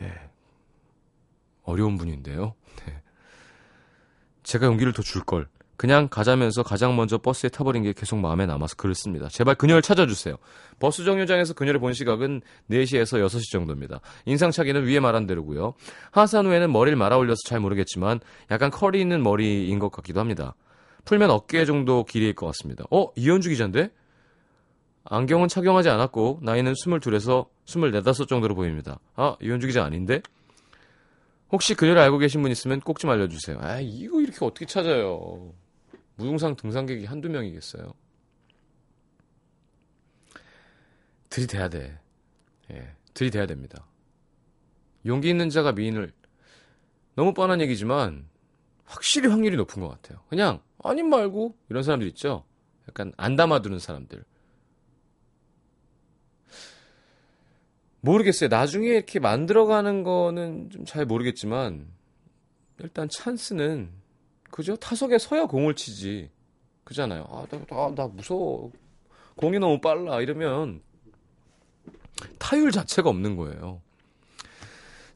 예, 0.00 0.12
어려운 1.64 1.99
분인데요. 1.99 2.54
네. 2.87 3.02
제가 4.42 4.66
용기를 4.66 4.94
더 4.94 5.02
줄 5.02 5.23
걸. 5.23 5.49
그냥 5.80 6.08
가자면서 6.08 6.62
가장 6.62 6.94
먼저 6.94 7.16
버스에 7.16 7.49
타버린 7.49 7.82
게 7.82 7.94
계속 7.94 8.18
마음에 8.18 8.44
남아서 8.44 8.76
글을 8.76 8.94
씁니다. 8.94 9.28
제발 9.30 9.54
그녀를 9.54 9.80
찾아주세요. 9.80 10.37
버스 10.78 11.04
정류장에서 11.04 11.54
그녀를 11.54 11.80
본 11.80 11.94
시각은 11.94 12.42
4시에서 12.70 13.26
6시 13.26 13.50
정도입니다. 13.50 14.02
인상착의는 14.26 14.84
위에 14.87 15.00
말한 15.00 15.26
대로고요. 15.26 15.72
하산 16.10 16.44
후에는 16.44 16.70
머리를 16.70 16.99
말아 16.99 17.16
올려서 17.16 17.38
잘 17.46 17.60
모르겠지만 17.60 18.20
약간 18.50 18.70
컬이 18.70 19.00
있는 19.00 19.22
머리인 19.22 19.78
것 19.78 19.90
같기도 19.90 20.20
합니다. 20.20 20.54
풀면 21.06 21.30
어깨 21.30 21.64
정도 21.64 22.04
길이일 22.04 22.34
것 22.34 22.44
같습니다. 22.49 22.84
어? 22.90 23.08
이현주 23.16 23.49
기자인데? 23.49 23.88
안경은 25.04 25.49
착용하지 25.49 25.88
않았고 25.88 26.40
나이는 26.42 26.75
22에서 26.75 27.46
24, 27.64 28.10
5 28.10 28.26
정도로 28.26 28.54
보입니다. 28.54 28.99
아, 29.16 29.34
이현주 29.40 29.66
기자 29.66 29.82
아닌데? 29.82 30.20
혹시 31.50 31.75
그녀를 31.75 32.02
알고 32.02 32.18
계신 32.18 32.42
분 32.42 32.50
있으면 32.50 32.80
꼭 32.80 32.99
좀 32.99 33.08
알려주세요. 33.08 33.56
아, 33.62 33.80
이거 33.80 34.20
이렇게 34.20 34.44
어떻게 34.44 34.66
찾아요? 34.66 35.54
무등산 36.20 36.54
등산객이 36.54 37.06
한두 37.06 37.30
명이겠어요? 37.30 37.94
들이대야 41.30 41.68
돼. 41.70 41.98
예, 42.70 42.94
들이대야 43.14 43.46
됩니다. 43.46 43.86
용기 45.06 45.30
있는 45.30 45.48
자가 45.48 45.72
미인을 45.72 46.12
너무 47.14 47.32
뻔한 47.32 47.60
얘기지만 47.62 48.28
확실히 48.84 49.28
확률이 49.28 49.56
높은 49.56 49.80
것 49.80 49.88
같아요. 49.88 50.20
그냥 50.28 50.60
아님 50.82 51.08
말고 51.08 51.56
이런 51.70 51.82
사람들 51.82 52.06
있죠. 52.08 52.44
약간 52.86 53.12
안 53.16 53.36
담아두는 53.36 53.78
사람들. 53.78 54.22
모르겠어요. 58.02 58.48
나중에 58.48 58.88
이렇게 58.88 59.20
만들어가는 59.20 60.02
거는 60.02 60.70
좀 60.70 60.84
잘 60.84 61.06
모르겠지만 61.06 61.86
일단 62.78 63.08
찬스는 63.10 63.90
그죠? 64.50 64.76
타석에 64.76 65.19
서야 65.19 65.47
공을 65.47 65.75
치지. 65.75 66.30
그잖아요. 66.85 67.26
아, 67.30 67.47
나, 67.50 67.64
나, 67.66 67.95
나 67.95 68.07
무서워. 68.09 68.71
공이 69.37 69.59
너무 69.59 69.80
빨라. 69.80 70.21
이러면 70.21 70.83
타율 72.38 72.71
자체가 72.71 73.09
없는 73.09 73.37
거예요. 73.37 73.80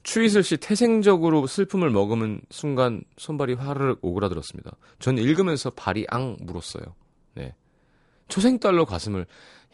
추이슬 0.03 0.43
씨 0.43 0.59
태생적으로 0.59 1.47
슬픔을 1.47 1.91
머금은 1.91 2.43
순간 2.51 3.03
손발이 3.17 3.55
화르륵 3.55 3.99
오그라들었습니다. 4.03 4.77
전 4.99 5.19
읽으면서 5.19 5.71
발이 5.71 6.07
앙 6.09 6.37
물었어요. 6.41 6.85
네. 7.35 7.55
초생딸로 8.29 8.85
가슴을 8.85 9.27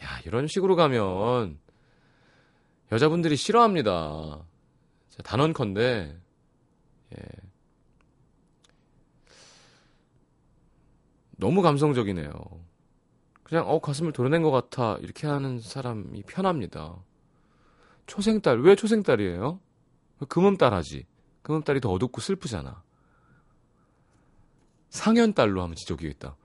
야 0.03 0.21
이런 0.25 0.47
식으로 0.47 0.77
가면 0.77 1.59
여자분들이 2.93 3.37
싫어합니다. 3.37 4.45
단언컨대 5.25 6.17
예. 7.13 7.23
너무 11.41 11.63
감성적이네요. 11.63 12.31
그냥 13.43 13.69
어 13.69 13.81
가슴을 13.81 14.13
도려낸 14.13 14.43
것 14.43 14.51
같아 14.51 14.97
이렇게 15.01 15.27
하는 15.27 15.59
사람이 15.61 16.23
편합니다. 16.23 16.95
초생딸 18.07 18.61
왜 18.61 18.77
초생딸이에요? 18.77 19.59
금음딸 20.29 20.73
하지. 20.73 21.07
금음딸이 21.43 21.81
더 21.81 21.91
어둡고 21.91 22.21
슬프잖아. 22.21 22.83
상현딸로 24.91 25.63
하면 25.63 25.75
진짜 25.77 25.95
웃기겠다. 25.95 26.37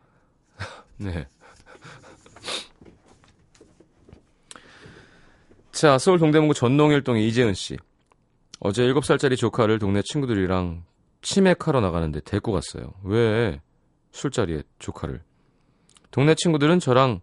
네. 0.97 1.27
자, 5.71 5.97
서울 5.97 6.19
동대문구 6.19 6.53
전농일동의 6.53 7.27
이재은 7.27 7.53
씨. 7.53 7.77
어제 8.61 8.83
7살짜리 8.83 9.35
조카를 9.37 9.77
동네 9.77 10.01
친구들이랑 10.03 10.85
치맥하러 11.21 11.81
나가는데 11.81 12.21
데리고 12.21 12.53
갔어요. 12.53 12.93
왜? 13.03 13.59
술자리에 14.15 14.63
조카를. 14.79 15.21
동네 16.11 16.35
친구들은 16.35 16.79
저랑 16.79 17.19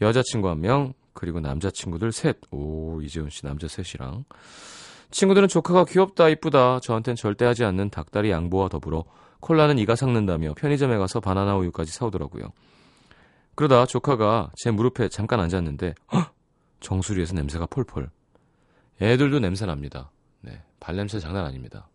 여자친구 0.00 0.48
한 0.48 0.60
명, 0.60 0.94
그리고 1.12 1.40
남자친구들 1.40 2.12
셋. 2.12 2.38
오, 2.52 3.00
이재훈 3.02 3.30
씨 3.30 3.44
남자 3.44 3.66
셋이랑. 3.66 4.24
친구들은 5.10 5.48
조카가 5.48 5.86
귀엽다, 5.86 6.28
이쁘다. 6.28 6.80
저한텐 6.80 7.16
절대 7.16 7.44
하지 7.44 7.64
않는 7.64 7.90
닭다리 7.90 8.30
양보와 8.30 8.68
더불어 8.68 9.04
콜라는 9.40 9.78
이가 9.78 9.96
삭는다며 9.96 10.54
편의점에 10.54 10.96
가서 10.98 11.20
바나나 11.20 11.56
우유까지 11.56 11.92
사오더라고요. 11.92 12.52
그러다 13.54 13.86
조카가 13.86 14.52
제 14.56 14.70
무릎에 14.70 15.08
잠깐 15.08 15.40
앉았는데 15.40 15.94
헉! 16.12 16.34
정수리에서 16.80 17.34
냄새가 17.34 17.66
폴폴. 17.66 18.10
애들도 19.00 19.40
냄새 19.40 19.66
납니다. 19.66 20.10
네, 20.42 20.62
발냄새 20.80 21.18
장난 21.20 21.44
아닙니다. 21.44 21.88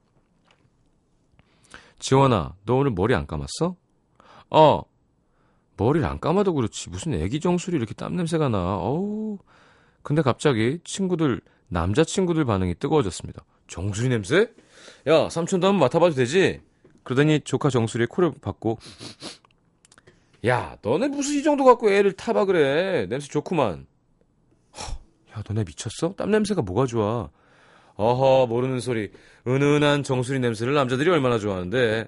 지원아, 1.99 2.55
너 2.65 2.75
오늘 2.75 2.91
머리 2.91 3.13
안 3.13 3.27
감았어? 3.27 3.75
어, 4.51 4.83
머리를 5.77 6.05
안 6.07 6.19
감아도 6.19 6.53
그렇지. 6.53 6.89
무슨 6.89 7.13
애기 7.13 7.39
정수리 7.39 7.77
이렇게 7.77 7.93
땀 7.93 8.15
냄새가 8.15 8.49
나. 8.49 8.77
어우. 8.77 9.39
근데 10.03 10.21
갑자기 10.21 10.79
친구들, 10.83 11.41
남자친구들 11.69 12.45
반응이 12.45 12.75
뜨거워졌습니다. 12.75 13.43
정수리 13.67 14.09
냄새? 14.09 14.51
야, 15.07 15.29
삼촌도 15.29 15.67
한번 15.67 15.79
맡아봐도 15.79 16.15
되지? 16.15 16.61
그러더니 17.03 17.39
조카 17.41 17.69
정수리에 17.69 18.07
코를 18.07 18.33
박고, 18.41 18.77
야, 20.45 20.77
너네 20.81 21.07
무슨 21.07 21.35
이 21.39 21.43
정도 21.43 21.63
갖고 21.63 21.89
애를 21.91 22.13
타봐 22.13 22.45
그래. 22.45 23.05
냄새 23.07 23.27
좋구만. 23.27 23.85
야, 25.35 25.43
너네 25.47 25.63
미쳤어? 25.63 26.13
땀 26.15 26.31
냄새가 26.31 26.61
뭐가 26.61 26.85
좋아? 26.87 27.29
어허, 27.95 28.47
모르는 28.47 28.79
소리. 28.79 29.11
은은한 29.47 30.03
정수리 30.03 30.39
냄새를 30.39 30.73
남자들이 30.73 31.09
얼마나 31.09 31.37
좋아하는데. 31.37 32.07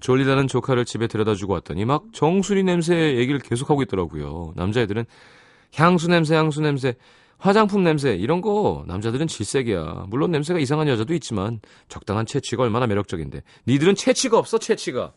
졸리다는 0.00 0.48
조카를 0.48 0.84
집에 0.84 1.06
데려다 1.06 1.34
주고 1.34 1.54
왔더니 1.54 1.84
막 1.84 2.04
정수리 2.12 2.64
냄새 2.64 3.16
얘기를 3.16 3.40
계속하고 3.40 3.82
있더라고요. 3.82 4.52
남자애들은 4.56 5.04
향수 5.74 6.08
냄새, 6.08 6.34
향수 6.34 6.60
냄새, 6.60 6.96
화장품 7.38 7.84
냄새 7.84 8.14
이런 8.16 8.40
거 8.40 8.84
남자들은 8.88 9.26
질색이야. 9.28 10.06
물론 10.08 10.30
냄새가 10.32 10.58
이상한 10.58 10.88
여자도 10.88 11.14
있지만 11.14 11.60
적당한 11.88 12.26
채취가 12.26 12.64
얼마나 12.64 12.86
매력적인데. 12.86 13.42
니들은 13.66 13.94
채취가 13.94 14.38
없어, 14.38 14.58
채취가. 14.58 15.12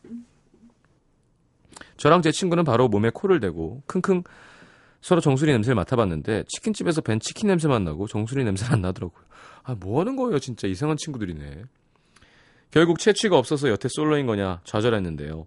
저랑 1.98 2.22
제 2.22 2.32
친구는 2.32 2.63
바로 2.63 2.88
몸에 2.88 3.10
코를 3.13 3.39
대고 3.39 3.84
킁킁 3.88 4.24
서로 5.02 5.20
정수리 5.20 5.52
냄새를 5.52 5.76
맡아봤는데 5.76 6.44
치킨집에서 6.48 7.02
벤 7.02 7.20
치킨 7.20 7.48
냄새만 7.48 7.84
나고 7.84 8.08
정수리 8.08 8.44
냄새는 8.44 8.74
안 8.74 8.82
나더라고요. 8.82 9.24
아, 9.63 9.76
뭐 9.80 10.00
하는 10.00 10.15
거예요, 10.15 10.39
진짜 10.39 10.67
이상한 10.67 10.98
친구들이네. 10.98 11.63
결국 12.72 13.00
채취가 13.00 13.38
없어서 13.38 13.70
여태 13.70 13.88
솔로인 13.90 14.26
거냐 14.26 14.62
좌절했는데요. 14.64 15.46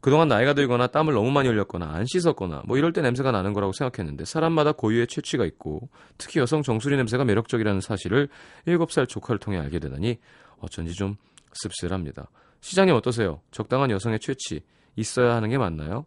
그동안 0.00 0.28
나이가 0.28 0.54
들거나 0.54 0.86
땀을 0.86 1.12
너무 1.12 1.30
많이 1.30 1.48
흘렸거나 1.48 1.86
안 1.92 2.06
씻었거나 2.06 2.62
뭐 2.64 2.78
이럴 2.78 2.92
때 2.92 3.02
냄새가 3.02 3.32
나는 3.32 3.52
거라고 3.52 3.72
생각했는데 3.72 4.24
사람마다 4.24 4.72
고유의 4.72 5.08
채취가 5.08 5.44
있고 5.44 5.90
특히 6.16 6.40
여성 6.40 6.62
정수리 6.62 6.96
냄새가 6.96 7.24
매력적이라는 7.24 7.80
사실을 7.82 8.28
7살 8.66 9.08
조카를 9.08 9.38
통해 9.38 9.58
알게 9.58 9.78
되다니 9.78 10.18
어쩐지 10.60 10.94
좀 10.94 11.16
씁쓸합니다. 11.52 12.30
시장님 12.60 12.94
어떠세요? 12.94 13.42
적당한 13.50 13.90
여성의 13.90 14.20
채취 14.20 14.62
있어야 14.96 15.34
하는 15.34 15.50
게 15.50 15.58
맞나요? 15.58 16.06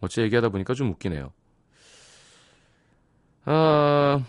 어째 0.00 0.22
얘기하다 0.22 0.50
보니까 0.50 0.74
좀 0.74 0.90
웃기네요. 0.90 1.32
아, 3.44 4.22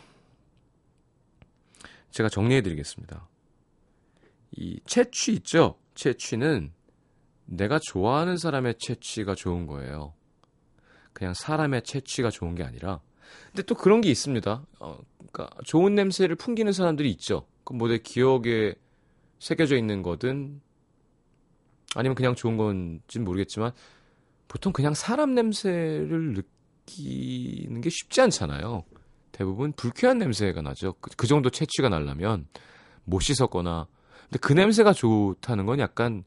제가 2.12 2.30
정리해 2.30 2.62
드리겠습니다. 2.62 3.28
이 4.56 4.80
채취 4.86 5.34
있죠? 5.34 5.80
채취는 5.96 6.72
내가 7.46 7.80
좋아하는 7.80 8.38
사람의 8.38 8.76
채취가 8.80 9.36
좋은 9.36 9.68
거예요. 9.68 10.14
그냥 11.12 11.34
사람의 11.34 11.84
채취가 11.84 12.30
좋은 12.30 12.56
게 12.56 12.64
아니라. 12.64 13.02
근데 13.48 13.64
또 13.64 13.76
그런 13.76 14.02
게 14.02 14.10
있습니다. 14.10 14.66
어, 14.80 14.98
그러니까 15.18 15.50
좋은 15.64 15.96
냄새를 15.96 16.36
풍기는 16.36 16.72
사람들이 16.72 17.10
있죠. 17.12 17.46
그뭐 17.64 17.88
내 17.88 17.98
기억에 17.98 18.76
새겨져 19.40 19.76
있는 19.76 20.02
거든 20.02 20.62
아니면 21.96 22.16
그냥 22.16 22.36
좋은 22.36 22.58
건지는 22.58 23.26
모르겠지만 23.26 23.72
보통 24.48 24.74
그냥 24.74 24.94
사람 24.94 25.34
냄새를 25.34 26.34
느끼는 26.86 27.82
게 27.82 27.90
쉽지 27.90 28.22
않잖아요. 28.22 28.84
대부분 29.32 29.74
불쾌한 29.74 30.20
냄새가 30.20 30.62
나죠. 30.62 30.94
그, 31.02 31.10
그 31.16 31.28
정도 31.28 31.50
채취가 31.50 31.90
나려면 31.90 32.48
못 33.04 33.20
씻었거나 33.20 33.88
근데 34.24 34.40
그 34.40 34.54
냄새가 34.54 34.94
좋다는 34.94 35.66
건 35.66 35.80
약간 35.80 36.24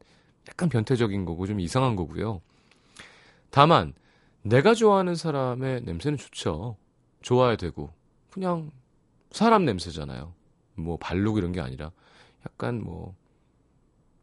약간 0.48 0.68
변태적인 0.68 1.24
거고 1.24 1.46
좀 1.46 1.60
이상한 1.60 1.96
거고요. 1.96 2.40
다만 3.50 3.94
내가 4.42 4.74
좋아하는 4.74 5.14
사람의 5.14 5.82
냄새는 5.82 6.18
좋죠. 6.18 6.76
좋아야 7.22 7.56
되고 7.56 7.90
그냥 8.30 8.70
사람 9.30 9.64
냄새잖아요. 9.64 10.32
뭐 10.76 10.96
발록 10.98 11.38
이런 11.38 11.52
게 11.52 11.60
아니라 11.60 11.90
약간 12.44 12.82
뭐 12.82 13.14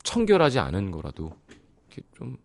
청결하지 0.04 0.60
않은 0.60 0.92
거라도 0.92 1.32
이렇게 1.90 2.02
좀 2.16 2.38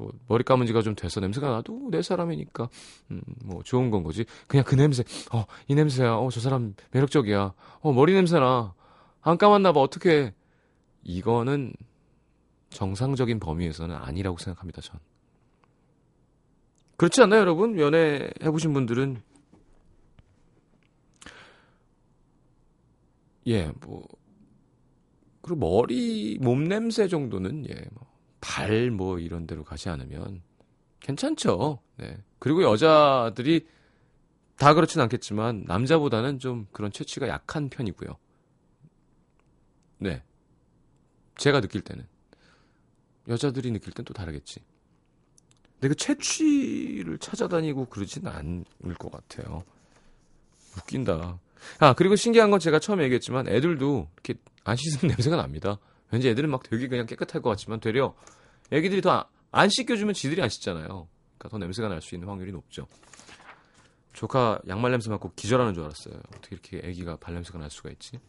뭐 0.00 0.12
머리 0.28 0.44
감은 0.44 0.66
지가 0.66 0.82
좀 0.82 0.94
돼서 0.94 1.20
냄새가 1.20 1.50
나도 1.50 1.88
내 1.90 2.02
사람이니까 2.02 2.68
음, 3.10 3.20
뭐 3.44 3.62
좋은 3.62 3.90
건 3.90 4.02
거지. 4.02 4.24
그냥 4.46 4.64
그 4.64 4.74
냄새. 4.74 5.04
어, 5.32 5.44
이 5.68 5.74
냄새야. 5.74 6.14
어, 6.14 6.28
저 6.32 6.40
사람 6.40 6.74
매력적이야. 6.92 7.52
어, 7.80 7.92
머리 7.92 8.14
냄새나. 8.14 8.74
안 9.22 9.38
감았나 9.38 9.72
봐. 9.72 9.80
어떻게 9.80 10.34
이거는 11.02 11.72
정상적인 12.70 13.40
범위에서는 13.40 13.94
아니라고 13.94 14.38
생각합니다. 14.38 14.80
전. 14.80 15.00
그렇지 16.96 17.22
않나요, 17.22 17.40
여러분? 17.40 17.78
연애 17.78 18.30
해보신 18.42 18.72
분들은 18.72 19.22
예, 23.46 23.72
뭐 23.80 24.06
그리고 25.40 25.58
머리 25.58 26.38
몸 26.40 26.64
냄새 26.64 27.08
정도는 27.08 27.68
예, 27.70 27.74
뭐, 27.92 28.06
발뭐 28.40 29.18
이런 29.18 29.46
데로 29.46 29.64
가지 29.64 29.88
않으면 29.88 30.42
괜찮죠. 31.00 31.80
네. 31.96 32.18
그리고 32.38 32.62
여자들이 32.62 33.66
다 34.56 34.74
그렇진 34.74 35.00
않겠지만 35.00 35.64
남자보다는 35.66 36.38
좀 36.38 36.66
그런 36.70 36.92
채취가 36.92 37.28
약한 37.28 37.70
편이고요. 37.70 38.16
네. 40.00 40.22
제가 41.36 41.60
느낄 41.60 41.80
때는. 41.82 42.06
여자들이 43.28 43.70
느낄 43.70 43.92
땐 43.92 44.04
또 44.04 44.12
다르겠지. 44.12 44.60
근데 45.74 45.88
그 45.88 45.94
채취를 45.94 47.18
찾아다니고 47.18 47.86
그러진 47.86 48.26
않을 48.26 48.64
것 48.98 49.10
같아요. 49.12 49.64
웃긴다. 50.76 51.38
아, 51.78 51.92
그리고 51.94 52.16
신기한 52.16 52.50
건 52.50 52.58
제가 52.60 52.78
처음에 52.78 53.04
얘기했지만 53.04 53.48
애들도 53.48 54.08
이렇게 54.14 54.34
안 54.64 54.76
씻으면 54.76 55.14
냄새가 55.16 55.36
납니다. 55.36 55.78
왠지 56.10 56.28
애들은 56.28 56.50
막 56.50 56.62
되게 56.62 56.88
그냥 56.88 57.06
깨끗할 57.06 57.40
것 57.40 57.50
같지만 57.50 57.80
되려 57.80 58.14
애기들이 58.70 59.00
더 59.00 59.26
안 59.52 59.68
씻겨주면 59.68 60.14
지들이 60.14 60.42
안 60.42 60.48
씻잖아요. 60.48 60.86
그러니까 60.86 61.48
더 61.48 61.58
냄새가 61.58 61.88
날 61.88 62.00
수 62.00 62.14
있는 62.14 62.28
확률이 62.28 62.52
높죠. 62.52 62.86
조카 64.12 64.60
양말 64.68 64.90
냄새 64.92 65.10
맡고 65.10 65.32
기절하는 65.34 65.74
줄 65.74 65.84
알았어요. 65.84 66.14
어떻게 66.36 66.54
이렇게 66.54 66.80
애기가 66.88 67.16
발냄새가 67.16 67.58
날 67.58 67.70
수가 67.70 67.90
있지? 67.90 68.20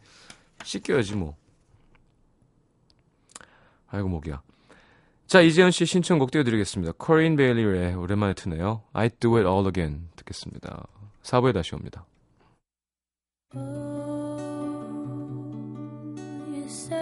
씻겨야지 0.64 1.14
뭐. 1.16 1.36
아이고 3.92 4.08
목이야. 4.08 4.42
자 5.26 5.40
이재현 5.40 5.70
씨 5.70 5.86
신청곡 5.86 6.30
띄워드리겠습니다. 6.32 6.94
코린 6.98 7.36
베일리의 7.36 7.94
오랜만에 7.94 8.34
트네요. 8.34 8.82
I 8.92 9.08
Do 9.08 9.36
It 9.36 9.46
All 9.48 9.66
Again 9.66 10.08
듣겠습니다. 10.16 10.86
4부에 11.22 11.54
다시 11.54 11.74
옵니다. 11.74 12.04
You're 16.74 17.01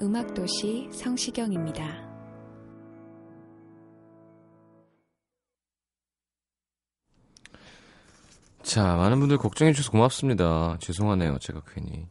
음악도시 0.00 0.88
성시경입니다. 0.92 2.12
자, 8.62 8.96
많은 8.96 9.18
분들 9.20 9.38
걱정해 9.38 9.72
주셔서 9.72 9.90
고맙습니다. 9.90 10.78
죄송하네요. 10.80 11.38
제가 11.40 11.62
괜히. 11.66 12.06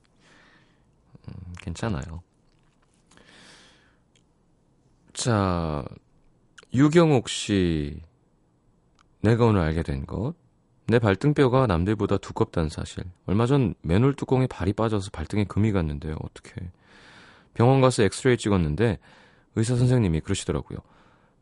음, 1.28 1.34
괜찮아요. 1.60 2.22
자, 5.14 5.84
유경옥 6.74 7.30
씨. 7.30 8.02
내가 9.22 9.46
오늘 9.46 9.62
알게 9.62 9.84
된 9.84 10.06
것. 10.06 10.36
내 10.88 11.00
발등뼈가 11.00 11.68
남들보다 11.68 12.18
두껍다는 12.18 12.70
사실. 12.70 13.04
얼마 13.26 13.46
전 13.46 13.74
맨홀 13.82 14.16
뚜껑에 14.16 14.48
발이 14.48 14.74
빠져서 14.74 15.12
발등에 15.12 15.46
금이 15.46 15.72
갔는데요. 15.72 16.18
어떻게. 16.22 16.54
병원 17.54 17.82
가서 17.82 18.04
엑스레이 18.04 18.38
찍었는데 18.38 19.00
의사 19.56 19.76
선생님이 19.76 20.22
그러시더라고요. 20.22 20.80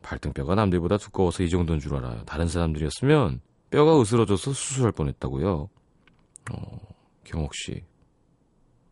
발등뼈가 0.02 0.54
남들보다 0.54 0.96
두꺼워서 0.96 1.42
이 1.42 1.50
정도인 1.50 1.80
줄 1.80 1.94
알아요. 1.96 2.24
다른 2.24 2.48
사람들이었으면 2.48 3.40
뼈가 3.70 4.00
으스러져서 4.00 4.52
수술할 4.52 4.92
뻔했다고요. 4.92 5.68
어, 6.52 6.78
경옥 7.24 7.54
씨 7.54 7.84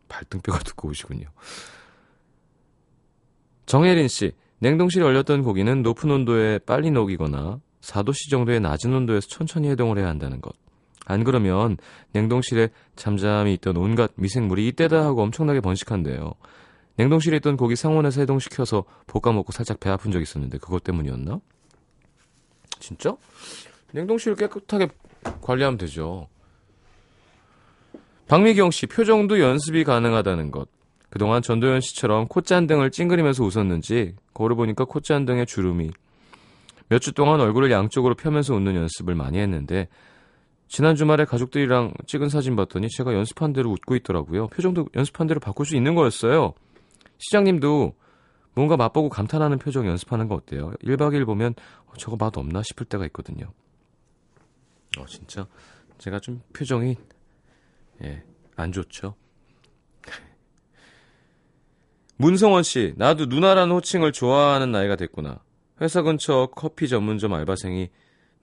발등뼈가 0.07 0.59
두꺼우시군요. 0.59 1.27
정혜린 3.65 4.07
씨 4.07 4.31
냉동실에 4.59 5.03
얼렸던 5.05 5.43
고기는 5.43 5.83
높은 5.83 6.09
온도에 6.11 6.59
빨리 6.59 6.91
녹이거나 6.91 7.59
4도씨 7.81 8.29
정도의 8.29 8.59
낮은 8.59 8.93
온도에서 8.93 9.27
천천히 9.27 9.69
해동을 9.69 9.97
해야 9.97 10.07
한다는 10.07 10.41
것. 10.41 10.53
안 11.05 11.23
그러면 11.23 11.77
냉동실에 12.11 12.69
잠잠히 12.95 13.53
있던 13.55 13.77
온갖 13.77 14.11
미생물이 14.15 14.67
이때다 14.67 15.03
하고 15.03 15.23
엄청나게 15.23 15.61
번식한대요. 15.61 16.33
냉동실에 16.99 17.37
있던 17.37 17.55
고기 17.55 17.77
상온에서 17.77 18.19
해동시켜서 18.19 18.83
볶아 19.07 19.33
먹고 19.33 19.53
살짝 19.53 19.79
배 19.79 19.89
아픈 19.89 20.11
적 20.11 20.21
있었는데 20.21 20.57
그것 20.57 20.83
때문이었나? 20.83 21.39
진짜? 22.79 23.15
냉동실 23.93 24.35
깨끗하게 24.35 24.89
관리하면 25.41 25.77
되죠. 25.77 26.27
박미경 28.27 28.71
씨 28.71 28.85
표정도 28.85 29.39
연습이 29.39 29.85
가능하다는 29.85 30.51
것. 30.51 30.67
그동안 31.09 31.41
전도연 31.41 31.79
씨처럼 31.79 32.27
콧잔등을 32.27 32.91
찡그리면서 32.91 33.45
웃었는지 33.45 34.15
거울 34.33 34.53
보니까 34.55 34.83
콧잔등에 34.83 35.45
주름이 35.45 35.91
몇 36.89 36.99
주 36.99 37.13
동안 37.13 37.39
얼굴을 37.39 37.71
양쪽으로 37.71 38.15
펴면서 38.15 38.53
웃는 38.55 38.75
연습을 38.75 39.15
많이 39.15 39.37
했는데 39.39 39.87
지난 40.67 40.97
주말에 40.97 41.23
가족들이랑 41.23 41.93
찍은 42.07 42.27
사진 42.27 42.57
봤더니 42.57 42.89
제가 42.89 43.13
연습한 43.13 43.53
대로 43.53 43.71
웃고 43.71 43.95
있더라고요. 43.95 44.47
표정도 44.47 44.89
연습한 44.95 45.27
대로 45.27 45.39
바꿀 45.39 45.65
수 45.65 45.77
있는 45.77 45.95
거였어요. 45.95 46.53
시장님도 47.19 47.95
뭔가 48.55 48.77
맛보고 48.77 49.09
감탄하는 49.09 49.59
표정 49.59 49.87
연습하는 49.87 50.27
거 50.27 50.35
어때요? 50.35 50.73
1박 50.83 51.13
2일 51.13 51.25
보면 51.25 51.53
어, 51.85 51.93
저거 51.97 52.17
맛 52.17 52.37
없나 52.37 52.61
싶을 52.63 52.85
때가 52.85 53.05
있거든요. 53.07 53.51
어, 54.97 55.05
진짜 55.05 55.47
제가 55.97 56.19
좀 56.19 56.41
표정이 56.53 56.95
예, 58.03 58.23
안 58.55 58.71
좋죠. 58.71 59.15
문성원 62.17 62.63
씨, 62.63 62.93
나도 62.97 63.27
누나라는 63.27 63.73
호칭을 63.75 64.11
좋아하는 64.11 64.71
나이가 64.71 64.95
됐구나. 64.95 65.41
회사 65.81 66.01
근처 66.01 66.49
커피 66.55 66.87
전문점 66.87 67.33
알바생이 67.33 67.89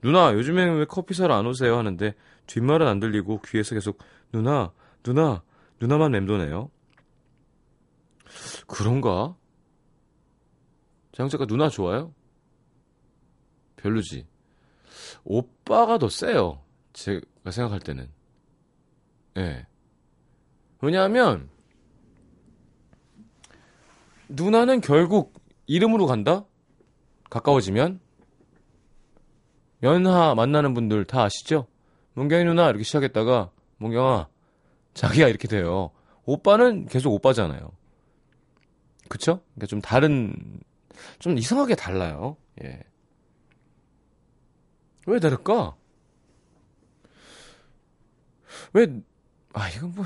누나 0.01 0.33
요즘엔 0.33 0.77
왜 0.77 0.85
커피 0.85 1.13
사러 1.13 1.35
안 1.35 1.45
오세요 1.45 1.77
하는데 1.77 2.15
뒷말은 2.45 2.87
안 2.87 2.99
들리고 2.99 3.41
귀에서 3.41 3.75
계속 3.75 3.99
누나 4.31 4.71
누나 5.03 5.41
누나만 5.79 6.11
맴도네요. 6.11 6.69
그런가? 8.67 9.35
장작가 11.13 11.45
누나 11.45 11.69
좋아요? 11.69 12.13
별로지. 13.75 14.27
오빠가 15.23 15.97
더 15.97 16.09
세요. 16.09 16.61
제가 16.93 17.51
생각할 17.51 17.79
때는. 17.79 18.09
예. 19.37 19.41
네. 19.41 19.67
왜냐하면 20.81 21.49
누나는 24.29 24.81
결국 24.81 25.33
이름으로 25.65 26.05
간다? 26.05 26.45
가까워지면 27.29 27.99
연하 29.83 30.35
만나는 30.35 30.73
분들 30.73 31.05
다 31.05 31.23
아시죠? 31.23 31.67
문경이 32.13 32.45
누나 32.45 32.69
이렇게 32.69 32.83
시작했다가 32.83 33.51
문경아 33.77 34.27
자기야 34.93 35.27
이렇게 35.27 35.47
돼요. 35.47 35.91
오빠는 36.25 36.87
계속 36.87 37.13
오빠잖아요. 37.13 37.71
그쵸? 39.09 39.41
그러니까 39.55 39.67
좀 39.67 39.81
다른 39.81 40.59
좀 41.19 41.37
이상하게 41.37 41.75
달라요. 41.75 42.37
예. 42.63 42.81
왜 45.05 45.19
다를까? 45.19 45.75
왜, 48.73 48.87
아, 49.53 49.69
이건 49.69 49.93
뭐, 49.95 50.05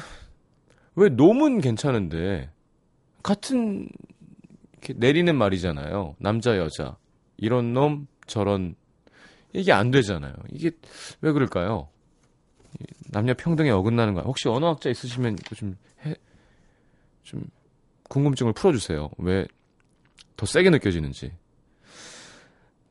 왜 0.95 1.09
놈은 1.09 1.61
괜찮은데, 1.61 2.49
같은, 3.23 3.89
이렇게 4.73 4.93
내리는 4.93 5.35
말이잖아요. 5.35 6.15
남자, 6.19 6.57
여자. 6.57 6.97
이런 7.37 7.73
놈, 7.73 8.07
저런, 8.27 8.75
이게 9.53 9.71
안 9.71 9.91
되잖아요. 9.91 10.33
이게 10.49 10.71
왜 11.21 11.31
그럴까요? 11.31 11.89
남녀 13.09 13.33
평등에 13.33 13.69
어긋나는 13.69 14.13
거. 14.13 14.21
혹시 14.21 14.47
언어학자 14.47 14.89
있으시면 14.89 15.35
좀 15.55 15.75
해, 16.05 16.15
좀 17.23 17.43
궁금증을 18.11 18.53
풀어주세요. 18.53 19.09
왜 19.19 19.47
더 20.41 20.47
세게 20.47 20.71
느껴지는지. 20.71 21.31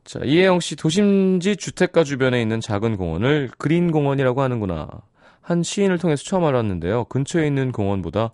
자, 0.05 0.21
이혜영 0.23 0.61
씨 0.61 0.77
도심지 0.77 1.57
주택가 1.57 2.05
주변에 2.05 2.41
있는 2.41 2.61
작은 2.61 2.95
공원을 2.95 3.49
그린 3.57 3.91
공원이라고 3.91 4.41
하는구나. 4.41 4.87
한 5.41 5.61
시인을 5.61 5.97
통해서 5.97 6.23
처음 6.23 6.45
알았는데요. 6.45 7.03
근처에 7.05 7.45
있는 7.45 7.73
공원보다 7.73 8.31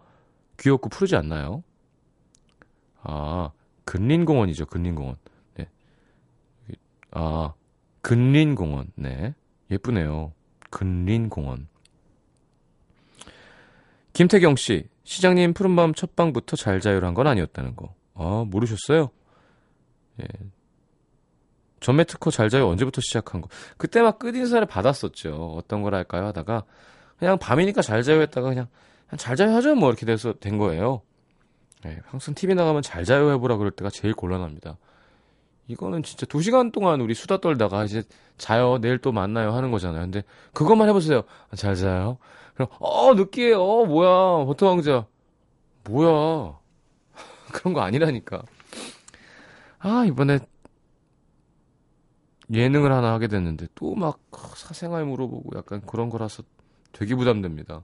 귀엽고 0.59 0.89
푸르지 0.89 1.15
않나요? 1.15 1.63
아, 3.01 3.49
근린공원이죠. 3.85 4.67
근린공원. 4.67 5.15
네. 5.55 5.67
아, 7.09 7.55
근린공원. 8.01 8.91
네. 8.93 9.33
예쁘네요. 9.71 10.31
근린공원. 10.69 11.67
김태경 14.13 14.57
씨, 14.57 14.87
시장님 15.07 15.53
푸른밤 15.53 15.93
첫방부터 15.93 16.57
잘 16.57 16.81
자요란 16.81 17.13
건 17.13 17.27
아니었다는 17.27 17.77
거. 17.77 17.95
아, 18.13 18.43
모르셨어요? 18.45 19.09
예. 20.21 20.25
전매 21.79 22.03
특허 22.03 22.29
잘 22.29 22.49
자요 22.49 22.67
언제부터 22.67 22.99
시작한 22.99 23.39
거? 23.39 23.47
그때 23.77 24.01
막 24.01 24.19
끝인사를 24.19 24.67
받았었죠. 24.67 25.53
어떤 25.55 25.81
걸 25.81 25.95
할까요? 25.95 26.25
하다가 26.25 26.65
그냥 27.17 27.39
밤이니까 27.39 27.81
잘 27.81 28.03
자요 28.03 28.19
했다가 28.21 28.49
그냥, 28.49 28.67
잘 29.15 29.37
자요 29.37 29.55
하죠. 29.55 29.75
뭐 29.75 29.87
이렇게 29.89 30.05
돼서 30.05 30.33
된 30.33 30.57
거예요. 30.57 31.01
예, 31.85 32.01
항상 32.07 32.35
TV 32.35 32.55
나가면 32.55 32.81
잘 32.81 33.05
자요 33.05 33.31
해보라 33.31 33.55
그럴 33.55 33.71
때가 33.71 33.89
제일 33.89 34.13
곤란합니다. 34.13 34.77
이거는 35.69 36.03
진짜 36.03 36.25
두 36.25 36.41
시간 36.41 36.73
동안 36.73 36.99
우리 36.99 37.13
수다 37.13 37.39
떨다가 37.39 37.85
이제 37.85 38.03
자요 38.37 38.77
내일 38.79 38.97
또 38.97 39.13
만나요 39.13 39.53
하는 39.53 39.71
거잖아요. 39.71 40.01
근데 40.01 40.23
그것만 40.53 40.89
해보세요. 40.89 41.23
아, 41.49 41.55
잘 41.55 41.75
자요. 41.75 42.17
그럼 42.57 42.69
어 42.79 43.13
느끼해요. 43.13 43.61
어, 43.61 43.85
뭐야 43.85 44.45
버터 44.45 44.65
왕자 44.67 45.05
뭐야 45.87 46.57
그런 47.53 47.73
거 47.75 47.81
아니라니까. 47.81 48.41
아 49.77 50.05
이번에 50.05 50.39
예능을 52.51 52.91
하나 52.91 53.13
하게 53.13 53.27
됐는데 53.27 53.67
또 53.75 53.93
막 53.93 54.19
사생활 54.55 55.05
물어보고 55.05 55.55
약간 55.55 55.81
그런 55.85 56.09
거라서 56.09 56.41
되게 56.93 57.13
부담됩니다. 57.13 57.83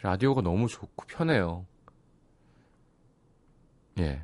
라디오가 0.00 0.42
너무 0.42 0.68
좋고 0.68 1.04
편해요. 1.08 1.66
예. 3.98 4.22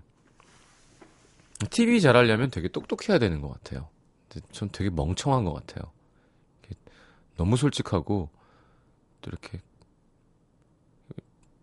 TV 1.71 2.01
잘하려면 2.01 2.51
되게 2.51 2.69
똑똑해야 2.69 3.19
되는 3.19 3.41
것 3.41 3.49
같아요. 3.49 3.89
전 4.53 4.69
되게 4.71 4.89
멍청한 4.89 5.45
것 5.45 5.53
같아요. 5.53 5.91
너무 7.37 7.57
솔직하고 7.57 8.29
또 9.23 9.31
이렇게 9.31 9.61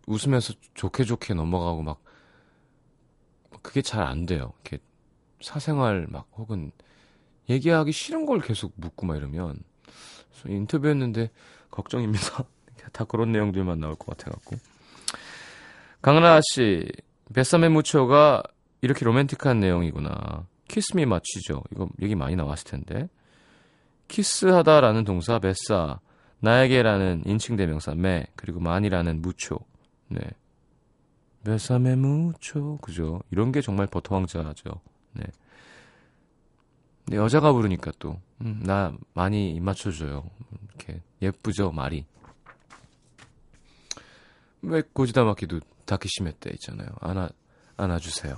웃으면서 0.07 0.53
좋게 0.73 1.03
좋게 1.03 1.33
넘어가고 1.35 1.83
막 1.83 2.01
그게 3.61 3.81
잘 3.81 4.01
안 4.01 4.25
돼요. 4.25 4.53
이렇게 4.63 4.83
사생활 5.41 6.07
막 6.09 6.27
혹은 6.35 6.71
얘기하기 7.49 7.91
싫은 7.91 8.25
걸 8.25 8.39
계속 8.41 8.73
묻고 8.75 9.05
막 9.05 9.17
이러면 9.17 9.61
그래서 10.31 10.49
인터뷰했는데 10.49 11.29
걱정입니다. 11.69 12.45
다 12.91 13.03
그런 13.05 13.31
내용들만 13.31 13.79
나올 13.79 13.95
것 13.95 14.17
같아갖고 14.17 14.55
강은하 16.01 16.39
씨 16.41 16.87
뱃삼의 17.33 17.69
무초가 17.69 18.41
이렇게 18.81 19.05
로맨틱한 19.05 19.59
내용이구나. 19.59 20.47
키스미 20.67 21.05
맞추죠. 21.05 21.63
이거 21.71 21.89
얘기 22.01 22.15
많이 22.15 22.35
나왔을 22.35 22.65
텐데. 22.65 23.09
키스하다라는 24.07 25.03
동사 25.03 25.37
뱃사, 25.39 25.99
나에게라는 26.41 27.23
인칭 27.25 27.55
대명사 27.55 27.93
매, 27.95 28.27
그리고 28.35 28.59
만이라는 28.59 29.21
무초. 29.21 29.59
네. 30.07 30.19
뱃삼의 31.43 31.97
무초. 31.97 32.77
그죠? 32.77 33.21
이런 33.31 33.51
게 33.51 33.61
정말 33.61 33.87
버터 33.87 34.15
왕자죠. 34.15 34.81
네. 35.13 35.23
근데 37.05 37.17
여자가 37.17 37.51
부르니까 37.51 37.91
또, 37.99 38.19
음, 38.41 38.61
나 38.63 38.93
많이 39.13 39.55
입 39.55 39.63
맞춰줘요. 39.63 40.29
이렇게 40.69 41.01
예쁘죠, 41.21 41.71
말이. 41.71 42.05
왜 44.61 44.81
고지다 44.93 45.23
마키도 45.23 45.59
다키시메 45.85 46.33
때 46.39 46.51
있잖아요. 46.51 46.89
안아, 46.99 47.29
안아주세요. 47.77 48.35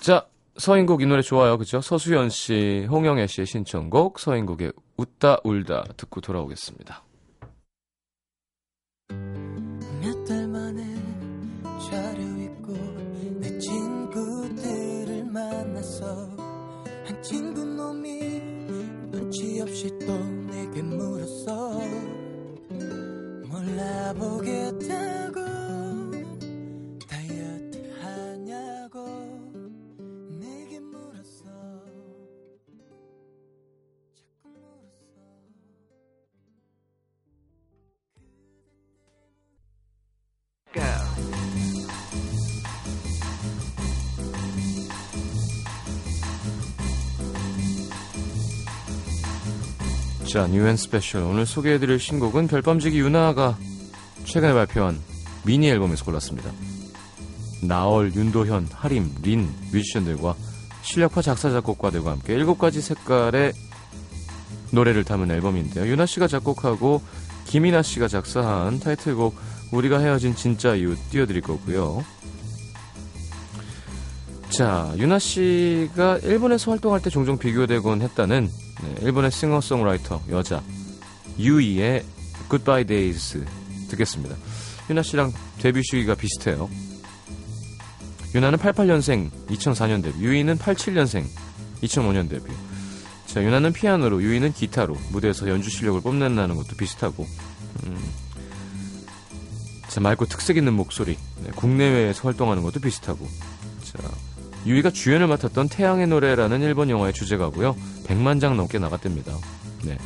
자, 0.00 0.26
서인국 0.58 1.02
이 1.02 1.06
노래 1.06 1.22
좋아요. 1.22 1.58
그죠? 1.58 1.80
서수연 1.80 2.30
씨, 2.30 2.86
홍영애 2.90 3.26
씨의 3.26 3.46
신청곡, 3.46 4.18
서인국의 4.18 4.72
웃다 4.96 5.38
울다 5.44 5.84
듣고 5.96 6.20
돌아오겠습니다. 6.20 7.02
없이 19.66 19.90
또 20.06 20.16
내게 20.46 20.80
물었어 20.80 21.80
몰라보겠다 23.50 24.95
자, 50.36 50.46
New 50.48 50.62
and 50.62 50.76
Special. 50.76 51.22
오늘 51.22 51.46
소개해드릴 51.46 51.98
신곡은 51.98 52.46
별밤지기 52.46 52.98
윤하가 52.98 53.56
최근에 54.26 54.52
발표한 54.52 55.00
미니 55.46 55.70
앨범에서 55.70 56.04
골랐습니다. 56.04 56.52
나얼, 57.62 58.14
윤도현, 58.14 58.68
하림, 58.70 59.14
린 59.22 59.48
뮤지션들과 59.72 60.34
실력파 60.82 61.22
작사 61.22 61.48
작곡가들과 61.48 62.10
함께 62.10 62.34
일곱 62.34 62.58
가지 62.58 62.82
색깔의 62.82 63.54
노래를 64.72 65.04
담은 65.04 65.30
앨범인데요. 65.30 65.86
윤하 65.86 66.04
씨가 66.04 66.28
작곡하고 66.28 67.00
김이나 67.46 67.80
씨가 67.80 68.06
작사한 68.06 68.78
타이틀곡 68.78 69.34
우리가 69.72 70.00
헤어진 70.00 70.36
진짜 70.36 70.74
이유 70.74 70.96
띄워드릴 71.12 71.40
거고요. 71.40 72.04
자, 74.50 74.92
윤하 74.98 75.18
씨가 75.18 76.18
일본에서 76.18 76.72
활동할 76.72 77.00
때 77.00 77.08
종종 77.08 77.38
비교되곤 77.38 78.02
했다는 78.02 78.65
네, 78.82 78.94
일본의 79.02 79.30
싱어송라이터 79.30 80.22
여자 80.30 80.62
유이의 81.38 82.04
Goodbye 82.48 82.84
Days 82.84 83.44
듣겠습니다. 83.88 84.36
유나 84.90 85.02
씨랑 85.02 85.32
데뷔 85.58 85.82
시기가 85.82 86.14
비슷해요. 86.14 86.68
유나는 88.34 88.58
88년생 88.58 89.30
2004년 89.48 90.02
데뷔, 90.02 90.20
유이는 90.20 90.58
87년생 90.58 91.24
2005년 91.82 92.28
데뷔. 92.28 92.52
자, 93.26 93.42
유나는 93.42 93.72
피아노로, 93.72 94.22
유이는 94.22 94.52
기타로 94.52 94.96
무대에서 95.10 95.48
연주 95.48 95.70
실력을 95.70 96.00
뽐낸다는 96.00 96.56
것도 96.56 96.76
비슷하고. 96.76 97.26
음, 97.84 97.98
자, 99.88 100.00
맑고 100.00 100.26
특색 100.26 100.56
있는 100.56 100.74
목소리, 100.74 101.16
네, 101.42 101.50
국내외에서 101.56 102.22
활동하는 102.22 102.62
것도 102.62 102.80
비슷하고. 102.80 103.26
자, 103.84 103.98
유이가 104.66 104.90
주연을 104.90 105.26
맡았던 105.28 105.68
태양의 105.68 106.08
노래라는 106.08 106.60
일본 106.62 106.90
영화의 106.90 107.12
주제가고요. 107.12 107.76
100만 108.04 108.40
장 108.40 108.56
넘게 108.56 108.78
나갔답니다. 108.78 109.32
네. 109.84 109.96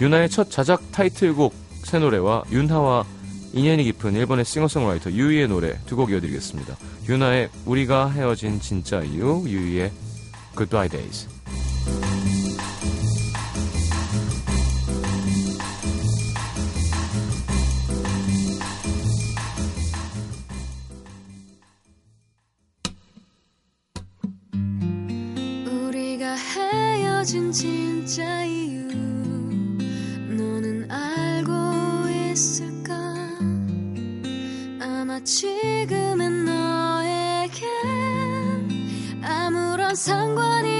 유나의 0.00 0.28
첫 0.28 0.50
자작 0.50 0.90
타이틀곡 0.92 1.54
새 1.84 1.98
노래와 1.98 2.42
윤하와 2.50 3.04
인연이 3.52 3.84
깊은 3.84 4.14
일본의 4.14 4.44
싱어송라이터 4.44 5.10
유이의 5.12 5.48
노래 5.48 5.78
두 5.86 5.96
곡 5.96 6.10
이어드리겠습니다. 6.10 6.76
유나의 7.08 7.48
우리가 7.66 8.10
헤어진 8.10 8.60
진짜 8.60 9.00
이유, 9.02 9.44
유이의 9.46 9.90
Goodbye 10.56 10.88
Days. 10.88 11.28
상관이 40.00 40.79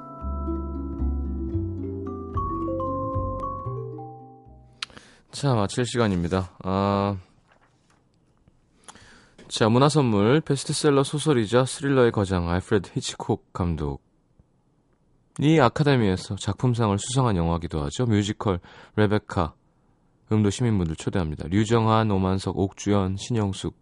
자, 5.31 5.55
마칠 5.55 5.85
시간입니다. 5.85 6.51
아, 6.61 7.17
자, 9.47 9.69
문화 9.69 9.87
선물 9.87 10.41
베스트셀러 10.41 11.03
소설이자 11.03 11.63
스릴러의 11.63 12.11
거장 12.11 12.49
알프레드 12.49 12.91
히치콕 12.93 13.53
감독. 13.53 14.01
이 15.39 15.57
아카데미에서 15.57 16.35
작품상을 16.35 16.97
수상한 16.99 17.37
영화기도 17.37 17.81
하죠. 17.83 18.05
뮤지컬 18.05 18.59
레베카. 18.97 19.53
음도 20.33 20.49
시민분들 20.49 20.97
초대합니다. 20.97 21.47
류정한, 21.47 22.11
오만석, 22.11 22.59
옥주현, 22.59 23.15
신영숙 23.17 23.77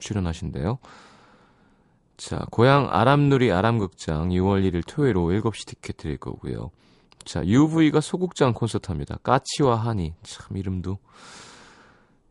출연하신대요. 0.00 0.78
자, 2.16 2.46
고양 2.50 2.88
아람누리 2.90 3.52
아람극장 3.52 4.30
6월 4.30 4.64
1일 4.64 4.82
토요일 4.86 5.18
오후 5.18 5.38
7시 5.38 5.66
티켓 5.66 5.98
드릴 5.98 6.16
거고요. 6.16 6.70
자, 7.24 7.44
UV가 7.44 8.00
소극장 8.00 8.52
콘서트 8.52 8.90
합니다. 8.90 9.16
까치와 9.22 9.76
하니. 9.76 10.14
참, 10.22 10.56
이름도. 10.56 10.98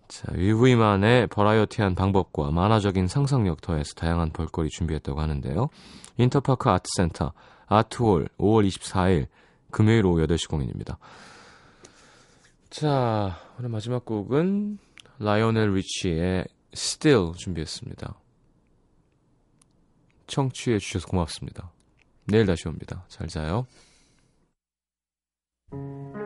자, 0.08 0.32
UV만의 0.36 1.27
버라이어티한 1.27 1.95
방법과 1.95 2.51
만화적인 2.51 3.08
상상력 3.08 3.62
더해서 3.62 3.93
다양한 3.95 4.32
볼거리 4.32 4.69
준비했다고 4.69 5.19
하는데요. 5.19 5.69
인터파크 6.17 6.69
아트센터, 6.69 7.34
아트홀, 7.65 8.29
5월 8.38 8.67
24일, 8.67 9.27
금요일 9.71 10.06
오후 10.06 10.21
8시 10.27 10.49
공연입니다. 10.49 10.99
자, 12.69 13.39
오늘 13.58 13.69
마지막 13.69 14.06
곡은 14.06 14.77
라이오넬 15.19 15.73
리치의 15.73 16.45
Still 16.73 17.34
준비했습니다. 17.36 18.15
청취해 20.27 20.79
주셔서 20.79 21.08
고맙습니다. 21.08 21.71
내일 22.25 22.45
다시 22.45 22.67
옵니다. 22.67 23.06
잘 23.08 23.27
자요. 23.27 23.65
Thank 25.74 26.16
you. 26.16 26.23